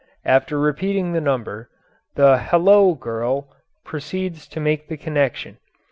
After 0.25 0.57
repeating 0.57 1.13
the 1.13 1.21
number 1.21 1.69
the 2.15 2.39
"hello" 2.39 2.95
girl 2.95 3.55
proceeds 3.85 4.47
to 4.47 4.59
make 4.59 4.87
the 4.87 4.97
connection. 4.97 5.57